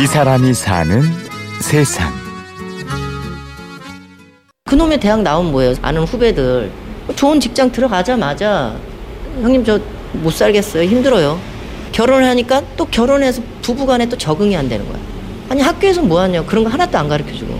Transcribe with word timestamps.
이 0.00 0.06
사람이 0.06 0.54
사는 0.54 1.02
세상. 1.60 2.12
그놈의 4.64 5.00
대학 5.00 5.20
나온 5.22 5.50
뭐예요? 5.52 5.74
아는 5.82 6.02
후배들 6.04 6.70
좋은 7.14 7.38
직장 7.40 7.70
들어가자마자 7.70 8.74
형님 9.40 9.64
저 9.64 9.80
못 10.14 10.30
살겠어요. 10.30 10.84
힘들어요. 10.84 11.38
결혼을 11.92 12.24
하니까 12.28 12.62
또 12.76 12.84
결혼해서 12.84 13.42
부부간에 13.62 14.06
또 14.10 14.16
적응이 14.18 14.54
안 14.56 14.68
되는 14.68 14.86
거야. 14.86 14.98
아니 15.48 15.62
학교에서 15.62 16.02
뭐 16.02 16.20
하냐 16.20 16.44
그런 16.44 16.64
거 16.64 16.70
하나도 16.70 16.98
안 16.98 17.08
가르쳐 17.08 17.32
주고. 17.32 17.54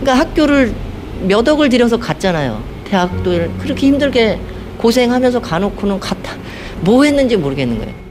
그러니까 0.00 0.18
학교를 0.24 0.74
몇 1.22 1.46
억을 1.46 1.68
들여서 1.68 1.98
갔잖아요. 1.98 2.62
대학도 2.84 3.30
그렇게 3.60 3.86
힘들게 3.86 4.40
고생하면서 4.78 5.40
가놓고는 5.40 6.00
갔다. 6.00 6.32
뭐 6.80 7.04
했는지 7.04 7.36
모르겠는 7.36 7.78
거예요. 7.78 8.03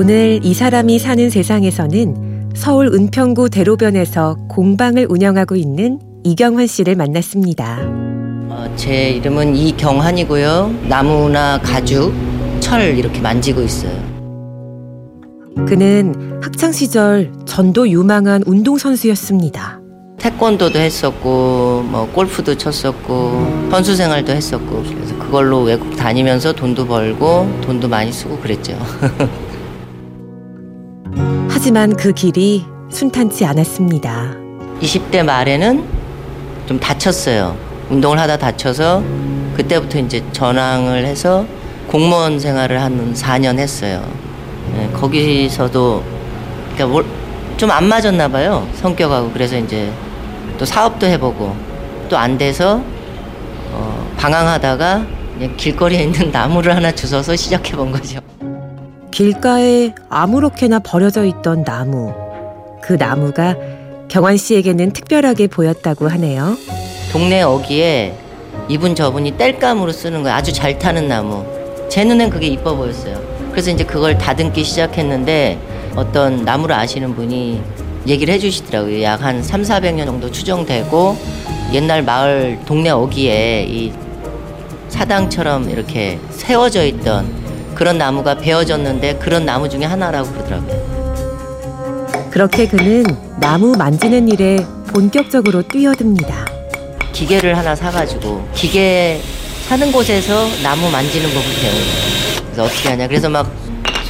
오늘 0.00 0.38
이 0.44 0.54
사람이 0.54 1.00
사는 1.00 1.28
세상에서는 1.28 2.52
서울 2.54 2.86
은평구 2.86 3.50
대로변에서 3.50 4.36
공방을 4.48 5.08
운영하고 5.10 5.56
있는 5.56 5.98
이경환 6.22 6.68
씨를 6.68 6.94
만났습니다. 6.94 7.80
어, 7.82 8.72
제 8.76 9.10
이름은 9.10 9.56
이경환이고요. 9.56 10.82
나무나 10.88 11.58
가죽, 11.58 12.14
철 12.60 12.96
이렇게 12.96 13.20
만지고 13.20 13.62
있어요. 13.62 13.90
그는 15.66 16.38
학창 16.44 16.70
시절 16.70 17.32
전도 17.44 17.88
유망한 17.88 18.44
운동 18.46 18.78
선수였습니다. 18.78 19.80
태권도도 20.18 20.78
했었고 20.78 21.82
뭐 21.88 22.08
골프도 22.14 22.56
쳤었고 22.56 23.68
선수 23.72 23.96
생활도 23.96 24.30
했었고 24.30 24.84
그래서 24.94 25.18
그걸로 25.18 25.64
외국 25.64 25.96
다니면서 25.96 26.52
돈도 26.52 26.86
벌고 26.86 27.50
돈도 27.62 27.88
많이 27.88 28.12
쓰고 28.12 28.38
그랬죠. 28.38 28.78
하지만 31.60 31.96
그 31.96 32.12
길이 32.12 32.64
순탄치 32.88 33.44
않았습니다. 33.44 34.36
20대 34.80 35.24
말에는 35.24 35.84
좀 36.68 36.78
다쳤어요. 36.78 37.56
운동을 37.90 38.16
하다 38.20 38.36
다쳐서 38.36 39.02
그때부터 39.56 39.98
이제 39.98 40.22
전황을 40.30 41.04
해서 41.04 41.44
공무원 41.88 42.38
생활을 42.38 42.80
한 42.80 43.12
4년 43.12 43.58
했어요. 43.58 44.08
네, 44.72 44.88
거기서도 44.92 46.04
그러니까 46.76 47.02
좀 47.56 47.72
안 47.72 47.88
맞았나 47.88 48.28
봐요. 48.28 48.68
성격하고 48.74 49.32
그래서 49.32 49.58
이제 49.58 49.90
또 50.58 50.64
사업도 50.64 51.08
해보고 51.08 51.56
또 52.08 52.16
안 52.16 52.38
돼서 52.38 52.80
어, 53.72 54.06
방황하다가 54.16 55.04
길거리에 55.56 56.04
있는 56.04 56.30
나무를 56.30 56.76
하나 56.76 56.92
주워서 56.92 57.34
시작해 57.34 57.72
본 57.74 57.90
거죠. 57.90 58.20
길가에 59.18 59.94
아무렇게나 60.08 60.78
버려져 60.78 61.24
있던 61.24 61.64
나무. 61.64 62.14
그 62.80 62.92
나무가 62.92 63.56
경환 64.06 64.36
씨에게는 64.36 64.92
특별하게 64.92 65.48
보였다고 65.48 66.06
하네요. 66.06 66.56
동네 67.10 67.42
어귀에 67.42 68.14
이분 68.68 68.94
저분이 68.94 69.32
땔감으로 69.32 69.90
쓰는 69.90 70.22
거예요. 70.22 70.36
아주 70.36 70.52
잘 70.52 70.78
타는 70.78 71.08
나무. 71.08 71.44
제 71.88 72.04
눈엔 72.04 72.30
그게 72.30 72.46
이뻐 72.46 72.76
보였어요. 72.76 73.20
그래서 73.50 73.72
이제 73.72 73.82
그걸 73.82 74.16
다듬기 74.16 74.62
시작했는데 74.62 75.58
어떤 75.96 76.44
나무를 76.44 76.76
아시는 76.76 77.16
분이 77.16 77.60
얘기를 78.06 78.32
해주시더라고요. 78.34 79.02
약 79.02 79.22
한 79.22 79.42
3, 79.42 79.62
400년 79.62 80.06
정도 80.06 80.30
추정되고 80.30 81.16
옛날 81.72 82.04
마을 82.04 82.60
동네 82.66 82.90
어귀에 82.90 83.66
이 83.68 83.92
사당처럼 84.88 85.70
이렇게 85.70 86.20
세워져 86.30 86.84
있던 86.84 87.47
그런 87.78 87.96
나무가 87.96 88.34
베어졌는데 88.34 89.18
그런 89.18 89.46
나무 89.46 89.68
중에 89.68 89.84
하나라고 89.84 90.28
그러더라고요. 90.32 92.28
그렇게 92.32 92.66
그는 92.66 93.04
나무 93.38 93.72
만지는 93.76 94.28
일에 94.28 94.56
본격적으로 94.88 95.62
뛰어듭니다. 95.62 96.44
기계를 97.12 97.56
하나 97.56 97.76
사가지고 97.76 98.48
기계 98.52 99.20
사는 99.68 99.92
곳에서 99.92 100.48
나무 100.60 100.90
만지는 100.90 101.28
법을 101.28 101.42
배우는 101.60 101.78
거예요. 101.78 102.42
그래서 102.46 102.64
어떻게 102.64 102.88
하냐. 102.88 103.06
그래서 103.06 103.28
막 103.28 103.48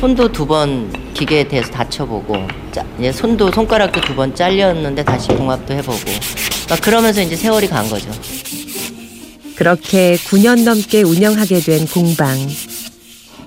손도 0.01 0.33
두 0.33 0.47
번 0.47 0.91
기계에 1.13 1.47
대해서 1.47 1.71
다쳐보고 1.71 2.37
짜, 2.73 2.83
이제 2.99 3.13
손도 3.13 3.51
손가락도 3.53 4.01
두 4.01 4.15
번 4.15 4.35
잘렸는데 4.35 5.05
다시 5.05 5.29
봉합도 5.29 5.75
해보고 5.75 5.99
막 6.71 6.81
그러면서 6.81 7.21
이제 7.21 7.37
세월이 7.37 7.67
간 7.69 7.87
거죠. 7.91 8.09
그렇게 9.57 10.17
9년 10.17 10.65
넘게 10.65 11.03
운영하게 11.03 11.61
된 11.61 11.87
공방. 11.87 12.39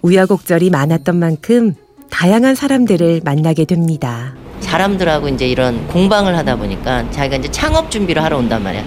우여곡절이 0.01 0.69
많았던 0.69 1.15
만큼 1.15 1.75
다양한 2.09 2.55
사람들을 2.55 3.21
만나게 3.23 3.65
됩니다. 3.65 4.33
사람들하고 4.59 5.27
이제 5.29 5.47
이런 5.47 5.87
공방을 5.87 6.35
하다 6.37 6.55
보니까 6.57 7.09
자기가 7.11 7.37
이제 7.37 7.51
창업 7.51 7.89
준비를 7.89 8.23
하러 8.23 8.37
온단 8.37 8.63
말이야. 8.63 8.83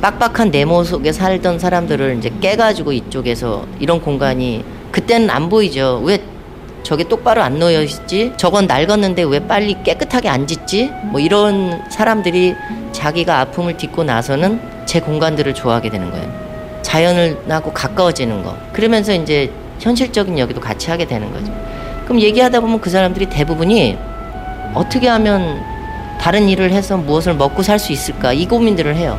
빡빡한 0.00 0.50
네모 0.50 0.84
속에 0.84 1.12
살던 1.12 1.58
사람들을 1.58 2.18
이제 2.18 2.30
깨가지고 2.40 2.92
이쪽에서 2.92 3.66
이런 3.80 4.00
공간이 4.00 4.64
그때는 4.90 5.30
안 5.30 5.48
보이죠. 5.48 6.02
왜 6.04 6.22
저게 6.82 7.04
똑바로 7.04 7.42
안 7.42 7.58
놓여 7.58 7.82
있지? 7.82 8.32
저건 8.36 8.66
낡았는데 8.66 9.24
왜 9.24 9.40
빨리 9.40 9.76
깨끗하게 9.82 10.28
안 10.28 10.46
짓지? 10.46 10.90
뭐 11.04 11.18
이런 11.18 11.82
사람들이 11.90 12.54
자기가 12.92 13.40
아픔을 13.40 13.76
딛고 13.76 14.04
나서는 14.04 14.60
제 14.86 15.00
공간들을 15.00 15.52
좋아하게 15.54 15.90
되는 15.90 16.10
거예요. 16.10 16.46
자연을 16.82 17.38
하고 17.48 17.72
가까워지는 17.72 18.44
거. 18.44 18.56
그러면서 18.72 19.12
이제 19.12 19.50
현실적인 19.80 20.38
여기도 20.38 20.60
같이 20.60 20.90
하게 20.90 21.06
되는 21.06 21.32
거죠. 21.32 21.52
그럼 22.04 22.20
얘기하다 22.20 22.60
보면 22.60 22.80
그 22.80 22.90
사람들이 22.90 23.26
대부분이 23.26 23.98
어떻게 24.74 25.08
하면 25.08 25.60
다른 26.20 26.48
일을 26.48 26.70
해서 26.72 26.96
무엇을 26.96 27.34
먹고 27.34 27.62
살 27.62 27.78
수 27.78 27.92
있을까 27.92 28.32
이 28.32 28.46
고민들을 28.46 28.94
해요. 28.96 29.18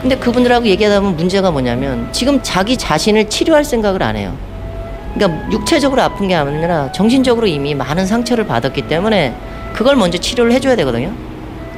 근데 0.00 0.16
그분들하고 0.16 0.66
얘기하다 0.66 1.00
보면 1.00 1.16
문제가 1.16 1.50
뭐냐면 1.50 2.08
지금 2.12 2.40
자기 2.42 2.76
자신을 2.76 3.28
치료할 3.28 3.64
생각을 3.64 4.02
안 4.02 4.16
해요. 4.16 4.36
그러니까 5.14 5.50
육체적으로 5.50 6.02
아픈 6.02 6.28
게 6.28 6.34
아니라 6.34 6.92
정신적으로 6.92 7.46
이미 7.46 7.74
많은 7.74 8.06
상처를 8.06 8.46
받았기 8.46 8.82
때문에 8.82 9.34
그걸 9.72 9.96
먼저 9.96 10.18
치료를 10.18 10.52
해줘야 10.52 10.76
되거든요. 10.76 11.12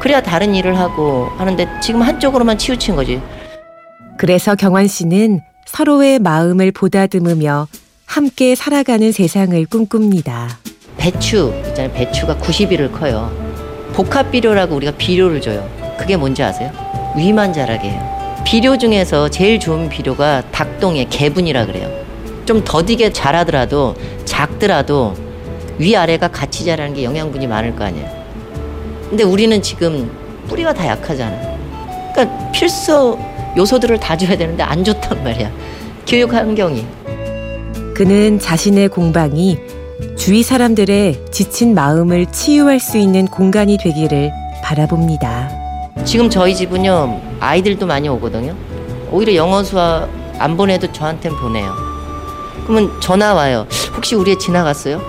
그래야 0.01 0.21
다른 0.21 0.55
일을 0.55 0.79
하고 0.79 1.29
하는데 1.39 1.67
지금 1.81 2.03
한쪽으로만 2.03 2.59
치우친 2.59 2.97
거지. 2.97 3.21
그래서 4.17 4.55
경환 4.55 4.89
씨는 4.89 5.43
서로의 5.67 6.19
마음을 6.19 6.73
보다듬으며 6.73 7.69
함께 8.09 8.55
살아가는 8.55 9.13
세상을 9.13 9.67
꿈꿉니다. 9.67 10.59
배추 10.97 11.53
있잖아요. 11.69 11.93
배추가 11.93 12.35
90일을 12.37 12.91
커요. 12.91 13.31
복합 13.93 14.31
비료라고 14.31 14.77
우리가 14.77 14.93
비료를 14.93 15.43
줘요. 15.43 15.69
그게 15.99 16.17
뭔지 16.17 16.43
아세요? 16.43 16.73
위만 17.17 17.53
자라게 17.53 17.91
해요. 17.91 18.43
비료 18.47 18.79
중에서 18.79 19.29
제일 19.29 19.61
좋은 19.61 19.91
비료가 19.91 20.43
닭똥의 20.51 21.11
개분이라 21.11 21.67
그래요. 21.67 21.91
좀 22.47 22.65
더디게 22.65 23.13
자라더라도 23.13 23.95
작더라도 24.25 25.15
위아래가 25.77 26.29
같이 26.29 26.65
자라는 26.65 26.95
게 26.95 27.05
영양분이 27.05 27.47
많을 27.47 27.77
거 27.77 27.85
아니에요. 27.85 28.09
근데 29.11 29.23
우리는 29.23 29.61
지금 29.61 30.11
뿌리가 30.49 30.73
다 30.73 30.87
약하잖아. 30.87 31.39
그러니까 32.15 32.51
필수 32.53 33.19
요소들을 33.55 34.01
다 34.01 34.17
줘야 34.17 34.35
되는데 34.35 34.63
안 34.63 34.83
좋단 34.83 35.23
말이야. 35.23 35.53
교육 36.07 36.33
환경이. 36.33 36.98
그는 37.99 38.39
자신의 38.39 38.91
공방이 38.91 39.59
주위 40.17 40.45
사람들의 40.45 41.25
지친 41.33 41.75
마음을 41.75 42.27
치유할 42.27 42.79
수 42.79 42.97
있는 42.97 43.27
공간이 43.27 43.77
되기를 43.77 44.31
바라봅니다. 44.63 45.51
지금 46.05 46.31
저희 46.31 46.55
집은요 46.55 47.21
아이들도 47.41 47.85
많이 47.87 48.09
오거든요. 48.09 48.55
오히려 49.11 49.35
영어 49.35 49.65
수업 49.65 50.09
안 50.39 50.57
보내도 50.57 50.93
저한텐 50.93 51.35
보내요. 51.39 51.75
그러면 52.69 53.01
전화 53.01 53.35
와요. 53.35 53.67
혹시 53.97 54.15
우리 54.15 54.31
애 54.31 54.39
지나갔어요? 54.39 55.03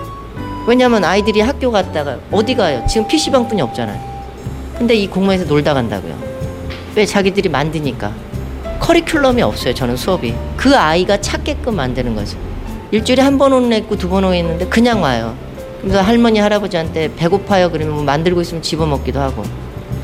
왜냐면 0.66 1.04
아이들이 1.04 1.42
학교 1.42 1.70
갔다가 1.70 2.18
어디 2.32 2.56
가요? 2.56 2.84
지금 2.88 3.06
PC방뿐이 3.06 3.62
없잖아요. 3.62 4.00
근데 4.76 4.96
이 4.96 5.06
공무원에서 5.06 5.44
놀다 5.44 5.74
간다고요. 5.74 6.18
왜 6.96 7.06
자기들이 7.06 7.50
만드니까. 7.50 8.12
커리큘럼이 8.80 9.42
없어요. 9.42 9.74
저는 9.74 9.96
수업이. 9.96 10.34
그 10.56 10.76
아이가 10.76 11.20
찾게끔 11.20 11.76
만드는 11.76 12.16
거죠. 12.16 12.49
일주일에 12.92 13.22
한 13.22 13.38
번 13.38 13.52
오는 13.52 13.72
애 13.72 13.78
있고 13.78 13.96
두 13.96 14.08
번 14.08 14.24
오는 14.24 14.34
애 14.36 14.40
있는데 14.40 14.66
그냥 14.66 15.02
와요. 15.02 15.36
그래서 15.80 16.00
할머니 16.02 16.38
할아버지한테 16.40 17.14
배고파요 17.16 17.70
그러면 17.70 17.94
뭐 17.94 18.04
만들고 18.04 18.40
있으면 18.42 18.62
집어먹기도 18.62 19.20
하고 19.20 19.42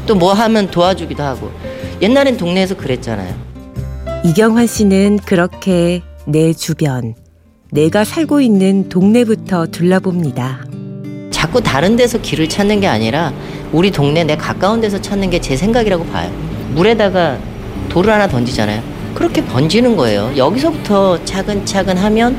또 0.06 0.14
뭐 0.14 0.32
하면 0.32 0.70
도와주기도 0.70 1.22
하고 1.22 1.50
옛날엔 2.00 2.36
동네에서 2.36 2.76
그랬잖아요. 2.76 3.34
이경환 4.24 4.66
씨는 4.66 5.18
그렇게 5.24 6.02
내 6.26 6.52
주변, 6.52 7.14
내가 7.72 8.04
살고 8.04 8.40
있는 8.40 8.88
동네부터 8.88 9.66
둘러봅니다. 9.66 10.64
자꾸 11.30 11.60
다른 11.60 11.96
데서 11.96 12.18
길을 12.18 12.48
찾는 12.48 12.80
게 12.80 12.86
아니라 12.86 13.32
우리 13.72 13.90
동네 13.90 14.24
내 14.24 14.36
가까운 14.36 14.80
데서 14.80 15.00
찾는 15.00 15.30
게 15.30 15.38
제 15.40 15.56
생각이라고 15.56 16.04
봐요. 16.06 16.30
물에다가 16.74 17.38
돌을 17.88 18.12
하나 18.12 18.26
던지잖아요. 18.28 18.82
그렇게 19.14 19.44
번지는 19.44 19.96
거예요. 19.96 20.32
여기서부터 20.36 21.22
차근차근 21.24 21.96
하면 21.96 22.36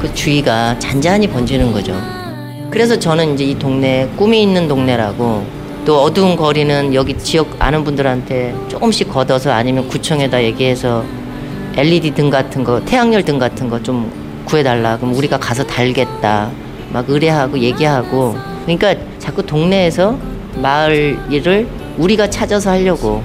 그 0.00 0.12
주위가 0.14 0.78
잔잔히 0.78 1.26
번지는 1.28 1.72
거죠. 1.72 1.94
그래서 2.70 2.98
저는 2.98 3.34
이제 3.34 3.44
이 3.44 3.58
동네 3.58 4.08
꿈이 4.16 4.42
있는 4.42 4.68
동네라고 4.68 5.44
또 5.84 6.02
어두운 6.02 6.36
거리는 6.36 6.92
여기 6.94 7.16
지역 7.16 7.54
아는 7.58 7.84
분들한테 7.84 8.54
조금씩 8.68 9.08
걷어서 9.08 9.52
아니면 9.52 9.86
구청에다 9.88 10.42
얘기해서 10.42 11.04
LED 11.76 12.12
등 12.12 12.30
같은 12.30 12.64
거, 12.64 12.80
태양열 12.84 13.22
등 13.24 13.38
같은 13.38 13.68
거 13.68 13.80
좀 13.82 14.10
구해달라. 14.46 14.96
그럼 14.96 15.14
우리가 15.14 15.38
가서 15.38 15.64
달겠다. 15.64 16.50
막 16.92 17.04
의뢰하고 17.08 17.58
얘기하고. 17.58 18.36
그러니까 18.64 18.94
자꾸 19.18 19.44
동네에서 19.44 20.16
마을 20.62 21.18
일을 21.30 21.66
우리가 21.98 22.30
찾아서 22.30 22.70
하려고. 22.70 23.22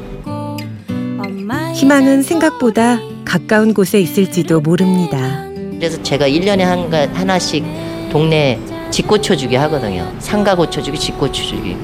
희망은 1.73 2.23
생각보다 2.23 2.99
가까운 3.23 3.73
곳에 3.73 3.99
있을지도 3.99 4.59
모릅니다. 4.61 5.50
그래서 5.81 5.99
제가 6.03 6.27
1년에 6.29 6.59
한, 6.59 6.91
가- 6.91 7.07
하나씩 7.11 7.65
동네 8.11 8.59
집 8.91 9.07
고쳐주기 9.07 9.55
하거든요. 9.55 10.07
상가 10.19 10.53
고쳐주기, 10.53 10.99
집 10.99 11.17
고쳐주기. 11.17 11.75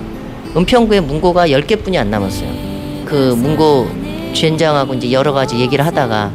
은평구에 0.55 0.99
문고가 0.99 1.47
10개뿐이 1.47 1.97
안 1.97 2.11
남았어요. 2.11 2.47
그 3.05 3.33
문고 3.35 3.87
주연장하고 4.33 4.93
이제 4.93 5.11
여러 5.11 5.33
가지 5.33 5.57
얘기를 5.57 5.83
하다가 5.83 6.31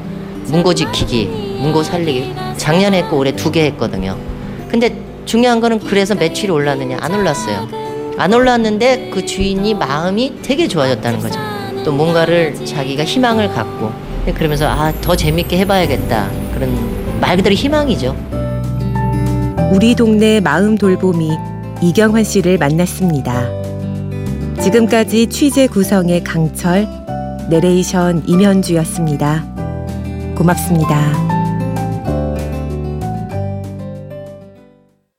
문고 0.49 0.75
지키기, 0.75 1.27
문고 1.61 1.85
살리기. 1.85 2.35
작년에 2.57 2.99
했고 2.99 3.19
올해 3.19 3.31
두 3.31 3.53
개 3.53 3.63
했거든요. 3.67 4.17
근데 4.69 4.97
중요한 5.25 5.61
거는 5.61 5.79
그래서 5.79 6.17
매출이 6.17 6.51
올랐느냐? 6.51 6.97
안 7.01 7.15
올랐어요. 7.15 7.69
안 8.19 8.33
올랐는데 8.35 9.11
그 9.15 9.25
주인이 9.25 9.73
마음이 9.75 10.33
되게 10.43 10.67
좋아졌다는 10.67 11.21
거죠. 11.21 11.39
또 11.85 11.93
뭔가를 11.93 12.57
자기가 12.65 13.05
희망을 13.05 13.51
갖고 13.53 13.93
그러면서 14.35 14.67
아 14.69 14.93
더 15.01 15.15
재밌게 15.15 15.59
해봐야겠다 15.59 16.29
그런 16.63 17.21
말 17.21 17.37
그대로 17.37 17.55
희망이죠. 17.55 18.17
우리 19.73 19.97
동네 19.97 20.39
마음 20.41 20.79
돌봄이 20.79 21.31
이경환 21.83 22.23
씨를 22.23 22.59
만났습니다. 22.59 23.49
지금까지 24.61 25.27
취재 25.29 25.67
구성의 25.67 26.23
강철, 26.23 26.87
내레이션 27.51 28.23
임현주였습니다. 28.29 29.45
고맙습니다. 30.37 31.32